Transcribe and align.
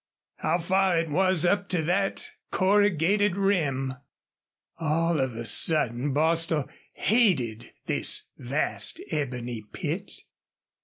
How 0.37 0.57
far 0.57 0.97
it 0.97 1.09
was 1.11 1.45
up 1.45 1.69
to 1.69 1.83
that 1.83 2.31
corrugated 2.49 3.37
rim! 3.37 3.93
All 4.79 5.19
of 5.21 5.35
a 5.35 5.45
sudden 5.45 6.11
Bostil 6.11 6.67
hated 6.93 7.71
this 7.85 8.29
vast 8.35 8.99
ebony 9.11 9.61
pit. 9.61 10.11